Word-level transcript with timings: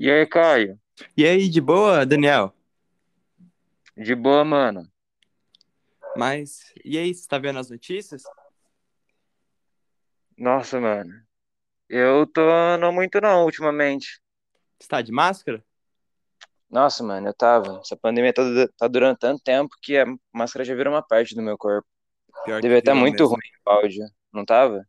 E 0.00 0.08
aí, 0.08 0.24
Caio? 0.26 0.78
E 1.16 1.26
aí, 1.26 1.48
de 1.48 1.60
boa, 1.60 2.06
Daniel? 2.06 2.54
De 3.96 4.14
boa, 4.14 4.44
mano. 4.44 4.88
Mas, 6.16 6.72
e 6.84 6.96
aí, 6.96 7.12
você 7.12 7.26
tá 7.26 7.36
vendo 7.36 7.58
as 7.58 7.68
notícias? 7.68 8.22
Nossa, 10.36 10.78
mano. 10.78 11.12
Eu 11.88 12.24
tô 12.28 12.42
não 12.78 12.92
muito 12.92 13.20
não, 13.20 13.44
ultimamente. 13.44 14.20
Você 14.78 14.86
tá 14.86 15.02
de 15.02 15.10
máscara? 15.10 15.64
Nossa, 16.70 17.02
mano, 17.02 17.26
eu 17.26 17.34
tava. 17.34 17.80
Essa 17.80 17.96
pandemia 17.96 18.32
tá, 18.32 18.42
tá 18.76 18.86
durando 18.86 19.18
tanto 19.18 19.42
tempo 19.42 19.74
que 19.82 19.98
a 19.98 20.06
máscara 20.32 20.64
já 20.64 20.76
virou 20.76 20.94
uma 20.94 21.02
parte 21.02 21.34
do 21.34 21.42
meu 21.42 21.58
corpo. 21.58 21.88
Pior 22.44 22.60
Devia 22.60 22.78
estar 22.78 22.92
virou 22.92 23.04
muito 23.04 23.24
mesmo. 23.24 23.30
ruim 23.30 23.50
o 23.66 23.70
áudio, 23.70 24.06
não 24.32 24.44
tava? 24.44 24.86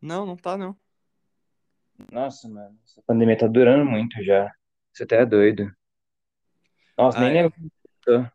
Não, 0.00 0.24
não 0.24 0.38
tá, 0.38 0.56
não. 0.56 0.74
Nossa, 2.10 2.48
mano, 2.48 2.78
essa 2.84 3.02
pandemia 3.06 3.36
tá 3.38 3.46
durando 3.46 3.84
muito 3.90 4.22
já. 4.24 4.50
Você 4.92 5.04
até 5.04 5.22
é 5.22 5.26
doido. 5.26 5.70
Nossa, 6.96 7.18
nem 7.20 7.32
lembro. 7.34 7.52
como 7.52 7.66
eu 7.66 8.22
tô. 8.24 8.30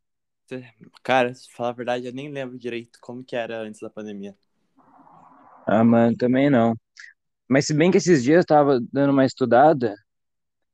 Cê- 0.48 0.74
Cara, 1.04 1.34
se 1.34 1.50
falar 1.52 1.70
a 1.70 1.74
verdade, 1.74 2.08
eu 2.08 2.14
nem 2.14 2.30
lembro 2.32 2.58
direito 2.58 3.00
como 3.02 3.24
que 3.24 3.36
era 3.36 3.60
antes 3.62 3.80
da 3.82 3.90
pandemia. 3.90 4.36
Ah, 5.66 5.84
mano, 5.84 6.16
também 6.18 6.50
não. 6.50 6.76
Mas 7.50 7.68
se 7.68 7.74
bem 7.76 7.91
que 7.91 7.98
esses 7.98 8.24
dias 8.24 8.40
eu 8.41 8.46
tava 8.48 8.80
dando 8.94 9.12
uma 9.12 9.26
estudada 9.26 9.96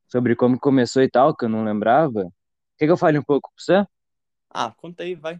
sobre 0.07 0.35
como 0.35 0.59
começou 0.59 1.03
e 1.03 1.09
tal, 1.09 1.35
que 1.35 1.45
eu 1.45 1.49
não 1.49 1.63
lembrava. 1.63 2.29
Quer 2.77 2.85
que 2.87 2.91
eu 2.91 2.97
fale 2.97 3.19
um 3.19 3.23
pouco 3.23 3.49
pra 3.55 3.63
você? 3.83 3.87
Ah, 4.49 4.71
conta 4.71 5.03
aí, 5.03 5.15
vai. 5.15 5.39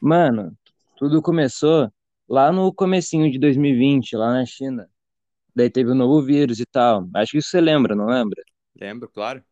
Mano, 0.00 0.56
tudo 0.96 1.22
começou 1.22 1.90
lá 2.28 2.50
no 2.52 2.72
comecinho 2.74 3.30
de 3.30 3.38
2020, 3.38 4.16
lá 4.16 4.32
na 4.32 4.44
China. 4.46 4.88
Daí 5.54 5.70
teve 5.70 5.90
o 5.90 5.94
novo 5.94 6.22
vírus 6.22 6.60
e 6.60 6.66
tal. 6.66 7.08
Acho 7.14 7.32
que 7.32 7.38
isso 7.38 7.50
você 7.50 7.60
lembra, 7.60 7.94
não 7.94 8.06
lembra? 8.06 8.42
Lembro, 8.78 9.08
claro. 9.08 9.44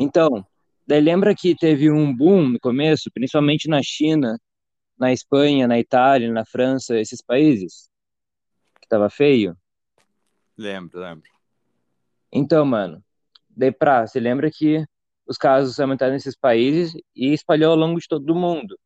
Então, 0.00 0.44
daí 0.86 1.00
lembra 1.00 1.34
que 1.34 1.54
teve 1.54 1.90
um 1.90 2.14
boom 2.14 2.48
no 2.48 2.60
começo, 2.60 3.10
principalmente 3.12 3.68
na 3.68 3.80
China, 3.82 4.38
na 4.98 5.12
Espanha, 5.12 5.68
na 5.68 5.78
Itália, 5.78 6.32
na 6.32 6.44
França, 6.44 6.98
esses 6.98 7.22
países, 7.22 7.88
que 8.80 8.88
tava 8.88 9.10
feio. 9.10 9.56
Lembro, 10.56 11.00
lembro. 11.00 11.30
Então, 12.32 12.64
mano, 12.64 13.04
daí 13.48 13.70
pra, 13.70 14.06
você 14.06 14.18
lembra 14.18 14.50
que 14.50 14.84
os 15.26 15.36
casos 15.36 15.78
aumentaram 15.78 16.12
nesses 16.12 16.36
países 16.36 16.92
e 17.14 17.32
espalhou 17.32 17.72
ao 17.72 17.78
longo 17.78 17.98
de 17.98 18.08
todo 18.08 18.28
o 18.30 18.34
mundo. 18.34 18.78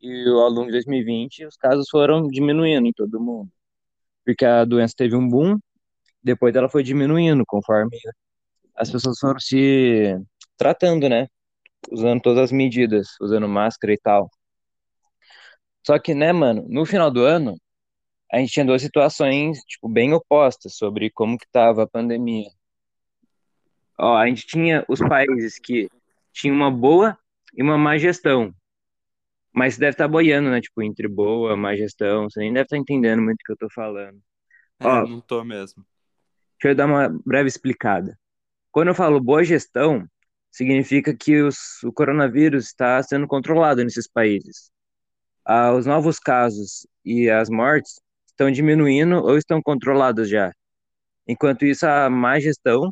E 0.00 0.28
ao 0.28 0.50
longo 0.50 0.66
de 0.66 0.72
2020, 0.72 1.46
os 1.46 1.56
casos 1.56 1.88
foram 1.90 2.28
diminuindo 2.28 2.86
em 2.86 2.92
todo 2.92 3.14
o 3.14 3.22
mundo. 3.22 3.50
Porque 4.24 4.44
a 4.44 4.64
doença 4.64 4.94
teve 4.96 5.14
um 5.16 5.28
boom, 5.28 5.58
depois 6.22 6.54
ela 6.56 6.68
foi 6.68 6.82
diminuindo 6.82 7.44
conforme 7.46 7.98
as 8.74 8.90
pessoas 8.90 9.18
foram 9.18 9.38
se 9.38 10.16
tratando, 10.56 11.08
né? 11.08 11.28
Usando 11.90 12.20
todas 12.20 12.44
as 12.44 12.52
medidas, 12.52 13.08
usando 13.20 13.48
máscara 13.48 13.92
e 13.92 13.98
tal. 13.98 14.30
Só 15.86 15.98
que, 15.98 16.14
né, 16.14 16.32
mano, 16.32 16.64
no 16.68 16.86
final 16.86 17.10
do 17.10 17.24
ano, 17.24 17.56
a 18.32 18.38
gente 18.38 18.52
tinha 18.52 18.64
duas 18.64 18.80
situações, 18.80 19.58
tipo, 19.60 19.88
bem 19.88 20.12
opostas 20.14 20.76
sobre 20.76 21.10
como 21.10 21.38
que 21.38 21.46
tava 21.52 21.82
a 21.82 21.86
pandemia. 21.86 22.48
Ó, 23.98 24.16
a 24.16 24.26
gente 24.26 24.46
tinha 24.46 24.84
os 24.88 24.98
países 24.98 25.58
que 25.58 25.88
tinham 26.32 26.56
uma 26.56 26.70
boa 26.70 27.16
e 27.54 27.62
uma 27.62 27.78
má 27.78 27.96
gestão. 27.98 28.52
Mas 29.54 29.74
você 29.74 29.80
deve 29.80 29.92
estar 29.92 30.08
boiando, 30.08 30.50
né? 30.50 30.60
Tipo, 30.60 30.82
entre 30.82 31.08
boa, 31.08 31.56
má 31.56 31.76
gestão. 31.76 32.28
Você 32.28 32.40
nem 32.40 32.52
deve 32.52 32.64
estar 32.64 32.76
entendendo 32.76 33.22
muito 33.22 33.40
o 33.40 33.44
que 33.44 33.52
eu 33.52 33.56
tô 33.56 33.68
falando. 33.70 34.20
É, 34.80 34.86
Ó, 34.86 35.06
não 35.06 35.20
tô 35.20 35.44
mesmo. 35.44 35.84
deixa 36.60 36.72
eu 36.72 36.74
dar 36.74 36.86
uma 36.86 37.08
breve 37.24 37.48
explicada. 37.48 38.18
Quando 38.72 38.88
eu 38.88 38.94
falo 38.94 39.20
boa 39.20 39.44
gestão, 39.44 40.06
significa 40.50 41.16
que 41.16 41.42
os- 41.42 41.82
o 41.84 41.92
coronavírus 41.92 42.66
está 42.66 43.02
sendo 43.02 43.26
controlado 43.26 43.82
nesses 43.84 44.08
países. 44.08 44.70
Ah, 45.44 45.72
os 45.74 45.86
novos 45.86 46.18
casos 46.18 46.86
e 47.04 47.30
as 47.30 47.50
mortes 47.50 48.00
estão 48.26 48.50
diminuindo 48.50 49.16
ou 49.16 49.36
estão 49.38 49.62
controlados 49.62 50.28
já. 50.28 50.52
Enquanto 51.28 51.64
isso, 51.66 51.86
a 51.86 52.10
má 52.10 52.40
gestão 52.40 52.90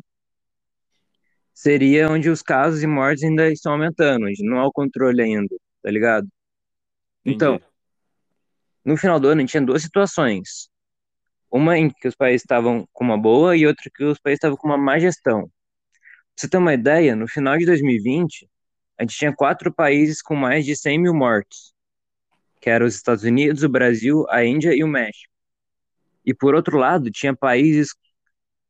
seria 1.53 2.09
onde 2.09 2.29
os 2.29 2.41
casos 2.41 2.83
e 2.83 2.87
mortes 2.87 3.23
ainda 3.23 3.49
estão 3.51 3.73
aumentando, 3.73 4.25
onde 4.25 4.43
não 4.43 4.59
há 4.59 4.67
o 4.67 4.71
controle 4.71 5.21
ainda, 5.21 5.55
tá 5.81 5.89
ligado? 5.91 6.27
Então, 7.25 7.59
no 8.83 8.97
final 8.97 9.19
do 9.19 9.27
ano, 9.27 9.39
a 9.39 9.41
gente 9.41 9.51
tinha 9.51 9.65
duas 9.65 9.81
situações. 9.81 10.69
Uma 11.49 11.77
em 11.77 11.89
que 11.89 12.07
os 12.07 12.15
países 12.15 12.41
estavam 12.41 12.87
com 12.91 13.03
uma 13.03 13.17
boa 13.17 13.55
e 13.55 13.65
outra 13.65 13.89
que 13.93 14.03
os 14.03 14.19
países 14.19 14.37
estavam 14.37 14.57
com 14.57 14.67
uma 14.67 14.77
má 14.77 14.99
gestão. 14.99 15.43
Pra 15.43 15.51
você 16.35 16.49
ter 16.49 16.57
uma 16.57 16.73
ideia, 16.73 17.15
no 17.15 17.27
final 17.27 17.57
de 17.57 17.65
2020, 17.65 18.49
a 18.97 19.03
gente 19.03 19.15
tinha 19.15 19.33
quatro 19.33 19.71
países 19.73 20.21
com 20.21 20.35
mais 20.35 20.65
de 20.65 20.75
100 20.75 20.99
mil 20.99 21.13
mortos, 21.13 21.73
que 22.59 22.69
eram 22.69 22.85
os 22.85 22.95
Estados 22.95 23.23
Unidos, 23.23 23.63
o 23.63 23.69
Brasil, 23.69 24.25
a 24.29 24.43
Índia 24.43 24.73
e 24.75 24.83
o 24.83 24.87
México. 24.87 25.31
E 26.25 26.33
por 26.33 26.55
outro 26.55 26.77
lado, 26.77 27.11
tinha 27.11 27.35
países 27.35 27.89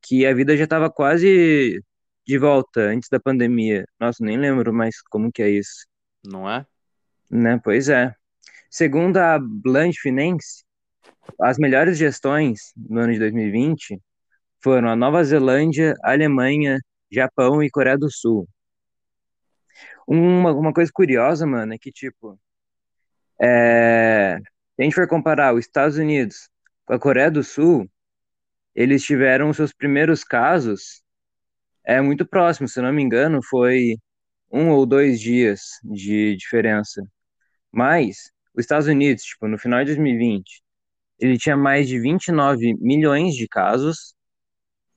que 0.01 0.25
a 0.25 0.33
vida 0.33 0.57
já 0.57 0.65
estava 0.65 0.89
quase 0.91 1.81
de 2.25 2.37
volta 2.37 2.81
antes 2.81 3.09
da 3.09 3.19
pandemia. 3.19 3.85
Nossa, 3.99 4.23
nem 4.23 4.37
lembro 4.37 4.73
mais 4.73 5.01
como 5.01 5.31
que 5.31 5.41
é 5.41 5.49
isso, 5.49 5.85
Não 6.23 6.49
é? 6.49 6.65
né? 7.29 7.59
Pois 7.63 7.89
é. 7.89 8.13
Segundo 8.73 9.17
a 9.17 9.37
Blanche 9.39 9.99
Finance, 10.01 10.65
as 11.39 11.59
melhores 11.59 11.95
gestões 11.95 12.73
no 12.75 13.01
ano 13.01 13.13
de 13.13 13.19
2020 13.19 14.01
foram 14.63 14.89
a 14.89 14.95
Nova 14.95 15.23
Zelândia, 15.23 15.93
Alemanha, 16.01 16.79
Japão 17.11 17.61
e 17.61 17.69
Coreia 17.69 17.95
do 17.95 18.09
Sul. 18.11 18.49
Uma, 20.07 20.51
uma 20.53 20.73
coisa 20.73 20.89
curiosa, 20.91 21.45
mano, 21.45 21.75
é 21.75 21.77
que, 21.77 21.91
tipo, 21.91 22.35
é... 23.39 24.39
se 24.39 24.81
a 24.81 24.83
gente 24.83 24.95
for 24.95 25.07
comparar 25.07 25.53
os 25.53 25.65
Estados 25.65 25.97
Unidos 25.97 26.49
com 26.83 26.95
a 26.95 26.99
Coreia 26.99 27.29
do 27.29 27.43
Sul, 27.43 27.87
eles 28.73 29.03
tiveram 29.03 29.53
seus 29.53 29.71
primeiros 29.71 30.23
casos 30.23 31.03
é 31.85 32.01
muito 32.01 32.25
próximo, 32.25 32.67
se 32.67 32.81
não 32.81 32.91
me 32.91 33.03
engano, 33.03 33.39
foi 33.43 33.97
um 34.51 34.71
ou 34.71 34.83
dois 34.83 35.21
dias 35.21 35.61
de 35.83 36.35
diferença. 36.37 37.03
Mas 37.71 38.32
os 38.55 38.63
Estados 38.63 38.87
Unidos, 38.87 39.23
tipo, 39.23 39.47
no 39.47 39.57
final 39.57 39.79
de 39.79 39.87
2020, 39.87 40.61
ele 41.19 41.37
tinha 41.37 41.57
mais 41.57 41.87
de 41.87 41.99
29 41.99 42.75
milhões 42.79 43.35
de 43.35 43.47
casos 43.47 44.13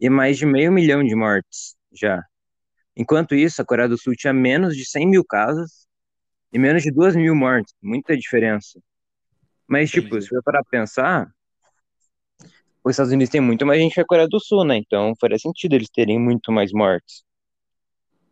e 0.00 0.10
mais 0.10 0.36
de 0.36 0.44
meio 0.44 0.72
milhão 0.72 1.02
de 1.02 1.14
mortes 1.14 1.76
já. 1.92 2.22
Enquanto 2.96 3.34
isso, 3.34 3.60
a 3.60 3.64
Coreia 3.64 3.88
do 3.88 3.98
Sul 3.98 4.14
tinha 4.14 4.32
menos 4.32 4.76
de 4.76 4.84
100 4.84 5.06
mil 5.08 5.24
casos 5.24 5.86
e 6.52 6.58
menos 6.58 6.82
de 6.82 6.90
2 6.90 7.14
mil 7.16 7.34
mortes. 7.34 7.74
Muita 7.82 8.16
diferença. 8.16 8.80
Mas, 9.66 9.90
tipo, 9.90 10.20
se 10.20 10.28
for 10.28 10.42
parar 10.42 10.62
pra 10.62 10.80
pensar, 10.80 11.30
os 12.84 12.92
Estados 12.92 13.12
Unidos 13.12 13.30
tem 13.30 13.40
muito 13.40 13.66
mais 13.66 13.80
gente 13.80 13.94
que 13.94 14.00
a 14.00 14.06
Coreia 14.06 14.28
do 14.28 14.40
Sul, 14.40 14.64
né? 14.64 14.76
Então 14.76 15.12
faria 15.20 15.38
sentido 15.38 15.74
eles 15.74 15.90
terem 15.90 16.18
muito 16.18 16.52
mais 16.52 16.72
mortes. 16.72 17.24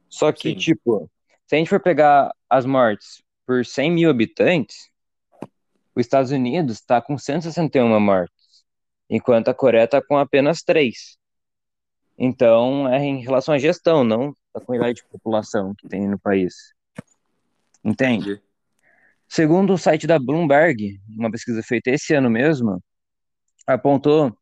Só 0.08 0.30
que, 0.30 0.50
Sim. 0.50 0.56
tipo, 0.56 1.10
se 1.46 1.56
a 1.56 1.58
gente 1.58 1.68
for 1.68 1.80
pegar 1.80 2.32
as 2.48 2.64
mortes 2.64 3.22
por 3.44 3.66
100 3.66 3.90
mil 3.90 4.10
habitantes, 4.10 4.88
os 5.94 6.04
Estados 6.04 6.30
Unidos 6.30 6.76
está 6.76 7.00
com 7.00 7.16
161 7.16 8.00
mortes, 8.00 8.64
enquanto 9.08 9.48
a 9.48 9.54
Coreia 9.54 9.84
está 9.84 10.02
com 10.02 10.18
apenas 10.18 10.62
3. 10.62 11.18
Então, 12.16 12.88
é 12.88 13.02
em 13.04 13.20
relação 13.20 13.54
à 13.54 13.58
gestão, 13.58 14.04
não 14.04 14.34
a 14.54 14.60
quantidade 14.60 14.96
de 14.96 15.04
população 15.08 15.74
que 15.74 15.88
tem 15.88 16.08
no 16.08 16.18
país. 16.18 16.72
Entende? 17.84 18.30
Entendi. 18.30 18.42
Segundo 19.28 19.72
o 19.72 19.78
site 19.78 20.06
da 20.06 20.18
Bloomberg, 20.18 21.00
uma 21.08 21.30
pesquisa 21.30 21.62
feita 21.62 21.90
esse 21.90 22.14
ano 22.14 22.30
mesmo, 22.30 22.80
apontou 23.66 24.36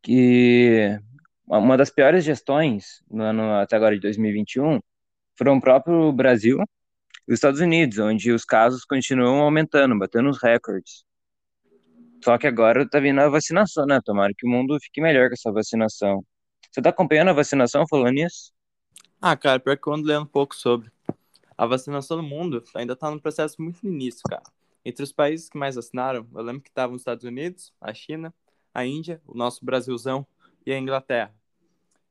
que 0.00 0.96
uma 1.46 1.76
das 1.76 1.90
piores 1.90 2.24
gestões 2.24 3.02
no 3.10 3.24
ano 3.24 3.54
até 3.54 3.74
agora 3.76 3.94
de 3.94 4.00
2021 4.00 4.78
foram 5.36 5.56
o 5.56 5.60
próprio 5.60 6.12
Brasil 6.12 6.62
os 7.26 7.34
Estados 7.34 7.60
Unidos, 7.60 7.98
onde 7.98 8.32
os 8.32 8.44
casos 8.44 8.84
continuam 8.84 9.40
aumentando, 9.40 9.98
batendo 9.98 10.28
os 10.28 10.42
recordes. 10.42 11.04
Só 12.22 12.38
que 12.38 12.46
agora 12.46 12.88
tá 12.88 13.00
vindo 13.00 13.20
a 13.20 13.28
vacinação, 13.28 13.86
né? 13.86 14.00
Tomara 14.04 14.32
que 14.36 14.46
o 14.46 14.50
mundo 14.50 14.78
fique 14.80 15.00
melhor 15.00 15.28
com 15.28 15.34
essa 15.34 15.52
vacinação. 15.52 16.24
Você 16.70 16.80
tá 16.80 16.90
acompanhando 16.90 17.28
a 17.28 17.34
vacinação 17.34 17.84
falando 17.88 18.14
nisso? 18.14 18.52
Ah, 19.20 19.36
cara, 19.36 19.60
pior 19.60 19.76
que 19.76 19.86
eu 19.86 19.92
ando 19.92 20.06
lendo 20.06 20.22
um 20.22 20.26
pouco 20.26 20.54
sobre. 20.56 20.90
A 21.56 21.66
vacinação 21.66 22.16
no 22.16 22.22
mundo 22.22 22.64
ainda 22.74 22.96
tá 22.96 23.10
num 23.10 23.18
processo 23.18 23.60
muito 23.60 23.78
no 23.82 23.92
início, 23.92 24.22
cara. 24.28 24.42
Entre 24.84 25.02
os 25.02 25.12
países 25.12 25.48
que 25.48 25.56
mais 25.56 25.76
vacinaram, 25.76 26.26
eu 26.34 26.42
lembro 26.42 26.62
que 26.62 26.68
estavam 26.68 26.94
os 26.94 27.00
Estados 27.02 27.24
Unidos, 27.24 27.72
a 27.80 27.94
China, 27.94 28.34
a 28.72 28.84
Índia, 28.84 29.20
o 29.26 29.36
nosso 29.36 29.64
Brasilzão 29.64 30.26
e 30.66 30.72
a 30.72 30.78
Inglaterra. 30.78 31.34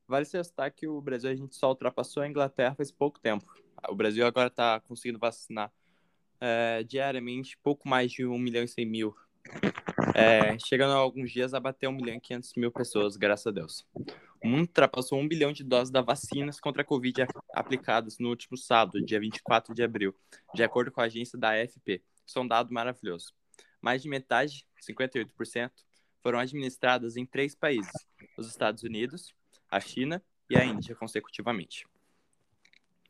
Vale 0.07 0.25
ressaltar 0.25 0.71
que 0.73 0.87
o 0.87 1.01
Brasil 1.01 1.29
a 1.29 1.35
gente 1.35 1.55
só 1.55 1.69
ultrapassou 1.69 2.23
a 2.23 2.27
Inglaterra 2.27 2.75
faz 2.75 2.91
pouco 2.91 3.19
tempo. 3.19 3.45
O 3.89 3.95
Brasil 3.95 4.25
agora 4.25 4.49
tá 4.49 4.79
conseguindo 4.81 5.19
vacinar 5.19 5.71
é, 6.39 6.83
diariamente 6.83 7.57
pouco 7.63 7.87
mais 7.87 8.11
de 8.11 8.25
1 8.25 8.37
milhão 8.37 8.63
e 8.63 8.67
100 8.67 8.85
mil. 8.85 9.15
É, 10.15 10.57
chegando 10.59 10.91
a 10.91 10.97
alguns 10.97 11.31
dias 11.31 11.53
a 11.53 11.59
bater 11.59 11.87
1 11.87 11.91
milhão 11.91 12.15
e 12.15 12.19
500 12.19 12.53
mil 12.55 12.71
pessoas, 12.71 13.15
graças 13.15 13.47
a 13.47 13.51
Deus. 13.51 13.85
O 14.43 14.47
mundo 14.47 14.67
ultrapassou 14.67 15.19
1 15.19 15.27
bilhão 15.27 15.53
de 15.53 15.63
doses 15.63 15.91
da 15.91 16.01
vacinas 16.01 16.59
contra 16.59 16.81
a 16.81 16.85
Covid 16.85 17.25
aplicadas 17.53 18.19
no 18.19 18.29
último 18.29 18.57
sábado, 18.57 19.03
dia 19.03 19.19
24 19.19 19.73
de 19.73 19.81
abril, 19.81 20.13
de 20.53 20.63
acordo 20.63 20.91
com 20.91 20.99
a 20.99 21.05
agência 21.05 21.39
da 21.39 21.51
AFP. 21.51 22.03
Isso 22.25 22.39
é 22.39 22.41
um 22.41 22.47
dado 22.47 22.73
maravilhoso. 22.73 23.33
Mais 23.81 24.01
de 24.01 24.09
metade, 24.09 24.65
58%, 24.85 25.71
foram 26.21 26.39
administradas 26.39 27.15
em 27.15 27.25
três 27.25 27.55
países: 27.55 27.91
os 28.37 28.47
Estados 28.47 28.83
Unidos, 28.83 29.33
a 29.69 29.79
China 29.79 30.21
e 30.49 30.57
a 30.57 30.65
Índia, 30.65 30.95
consecutivamente. 30.95 31.85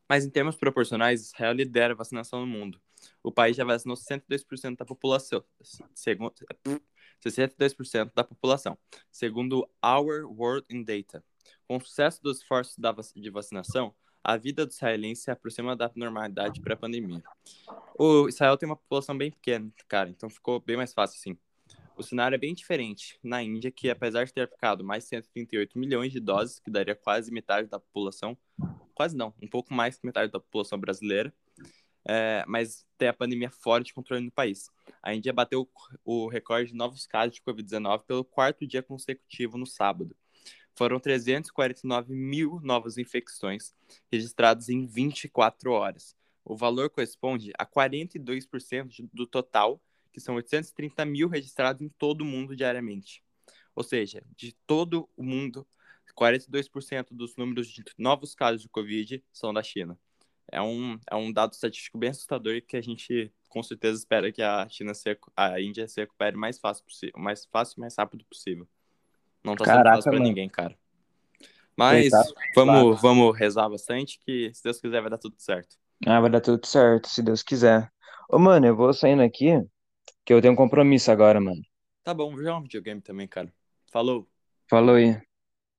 Mas 0.07 0.25
em 0.25 0.29
termos 0.29 0.55
proporcionais, 0.55 1.21
Israel 1.21 1.53
lidera 1.53 1.93
a 1.93 1.97
vacinação 1.97 2.41
no 2.41 2.47
mundo. 2.47 2.81
O 3.21 3.31
país 3.31 3.55
já 3.55 3.63
vacinou 3.63 3.95
62% 3.95 4.77
da 4.77 4.85
população, 4.85 5.43
segundo 5.93 6.33
62% 7.23 8.11
da 8.13 8.23
população, 8.23 8.77
segundo 9.11 9.67
Our 9.83 10.25
World 10.25 10.67
in 10.69 10.83
Data. 10.83 11.23
Com 11.67 11.77
o 11.77 11.81
sucesso 11.81 12.21
dos 12.21 12.39
esforços 12.39 12.75
de 13.15 13.29
vacinação, 13.29 13.93
a 14.23 14.37
vida 14.37 14.65
do 14.65 14.71
israelense 14.71 15.23
se 15.23 15.31
aproxima 15.31 15.75
da 15.75 15.91
normalidade 15.95 16.61
para 16.61 16.75
a 16.75 16.77
pandemia. 16.77 17.21
O 17.97 18.29
Israel 18.29 18.57
tem 18.57 18.67
uma 18.67 18.77
população 18.77 19.17
bem 19.17 19.31
pequena, 19.31 19.69
cara, 19.87 20.09
então 20.09 20.29
ficou 20.29 20.61
bem 20.61 20.77
mais 20.77 20.93
fácil 20.93 21.17
assim. 21.19 21.37
O 21.95 22.01
cenário 22.01 22.35
é 22.35 22.37
bem 22.39 22.53
diferente 22.53 23.19
na 23.21 23.43
Índia, 23.43 23.69
que 23.69 23.89
apesar 23.89 24.23
de 24.23 24.33
ter 24.33 24.41
aplicado 24.41 24.83
mais 24.83 25.03
de 25.03 25.09
138 25.09 25.77
milhões 25.77 26.11
de 26.11 26.19
doses, 26.19 26.59
que 26.59 26.71
daria 26.71 26.95
quase 26.95 27.31
metade 27.31 27.67
da 27.67 27.79
população, 27.79 28.37
quase 28.93 29.15
não, 29.15 29.33
um 29.41 29.47
pouco 29.47 29.73
mais 29.73 29.97
que 29.97 30.05
metade 30.05 30.31
da 30.31 30.39
população 30.39 30.79
brasileira, 30.79 31.33
é, 32.05 32.43
mas 32.47 32.85
tem 32.97 33.07
a 33.07 33.13
pandemia 33.13 33.49
fora 33.49 33.83
de 33.83 33.93
controle 33.93 34.25
no 34.25 34.31
país. 34.31 34.69
A 35.01 35.13
Índia 35.13 35.31
bateu 35.31 35.69
o 36.03 36.27
recorde 36.27 36.71
de 36.71 36.77
novos 36.77 37.07
casos 37.07 37.35
de 37.35 37.41
Covid-19 37.41 38.03
pelo 38.05 38.25
quarto 38.25 38.67
dia 38.67 38.83
consecutivo 38.83 39.57
no 39.57 39.65
sábado. 39.65 40.15
Foram 40.75 40.99
349 40.99 42.13
mil 42.13 42.59
novas 42.61 42.97
infecções 42.97 43.73
registradas 44.11 44.69
em 44.69 44.85
24 44.85 45.71
horas. 45.71 46.15
O 46.43 46.57
valor 46.57 46.89
corresponde 46.89 47.51
a 47.57 47.65
42% 47.65 49.09
do 49.13 49.25
total, 49.25 49.81
que 50.11 50.19
são 50.19 50.35
830 50.35 51.05
mil 51.05 51.29
registrados 51.29 51.81
em 51.81 51.89
todo 51.89 52.21
o 52.21 52.25
mundo 52.25 52.55
diariamente. 52.55 53.23
Ou 53.75 53.83
seja, 53.83 54.23
de 54.35 54.53
todo 54.67 55.09
o 55.15 55.23
mundo, 55.23 55.65
42% 56.15 57.07
dos 57.11 57.35
números 57.35 57.67
de 57.67 57.83
novos 57.97 58.35
casos 58.35 58.61
de 58.61 58.69
Covid 58.69 59.23
são 59.31 59.53
da 59.53 59.63
China 59.63 59.97
é 60.51 60.61
um, 60.61 60.99
é 61.09 61.15
um 61.15 61.31
dado 61.31 61.53
estatístico 61.53 61.97
bem 61.97 62.09
assustador 62.11 62.53
e 62.53 62.61
que 62.61 62.77
a 62.77 62.81
gente 62.81 63.31
com 63.49 63.61
certeza 63.61 63.97
espera 63.97 64.31
que 64.31 64.41
a 64.41 64.67
China 64.69 64.93
se, 64.93 65.17
a 65.35 65.59
Índia 65.59 65.87
se 65.87 66.01
recupere 66.01 66.35
mais 66.35 66.59
fácil 66.59 66.83
possível, 66.83 67.19
mais 67.19 67.45
fácil 67.45 67.75
e 67.77 67.81
mais 67.81 67.95
rápido 67.95 68.25
possível. 68.25 68.67
Não 69.43 69.55
tá 69.55 69.65
sendo 69.65 69.83
fácil 69.83 70.03
pra 70.03 70.13
mano. 70.13 70.25
ninguém, 70.25 70.49
cara. 70.49 70.77
Mas 71.75 72.11
vamos, 72.55 73.01
vamos 73.01 73.37
rezar 73.37 73.67
bastante 73.69 74.19
que 74.19 74.51
se 74.53 74.63
Deus 74.63 74.79
quiser 74.79 75.01
vai 75.01 75.09
dar 75.09 75.17
tudo 75.17 75.35
certo. 75.37 75.75
Ah, 76.05 76.19
vai 76.19 76.29
dar 76.29 76.41
tudo 76.41 76.65
certo, 76.65 77.09
se 77.09 77.21
Deus 77.21 77.41
quiser. 77.41 77.91
Ô, 78.29 78.37
mano, 78.37 78.65
eu 78.65 78.75
vou 78.75 78.93
saindo 78.93 79.21
aqui, 79.21 79.51
que 80.25 80.33
eu 80.33 80.41
tenho 80.41 80.53
um 80.53 80.57
compromisso 80.57 81.11
agora, 81.11 81.39
mano. 81.39 81.61
Tá 82.03 82.13
bom, 82.13 82.29
vou 82.29 82.39
jogar 82.39 82.57
um 82.57 82.63
videogame 82.63 83.01
também, 83.01 83.27
cara. 83.27 83.51
Falou. 83.91 84.27
Falou 84.67 84.95
aí. 84.95 85.19